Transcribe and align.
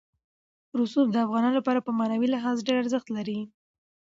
رسوب 0.79 1.07
د 1.11 1.17
افغانانو 1.25 1.57
لپاره 1.59 1.79
په 1.85 1.91
معنوي 1.99 2.27
لحاظ 2.35 2.57
ډېر 2.67 2.77
ارزښت 2.83 3.07
لري. 3.17 3.39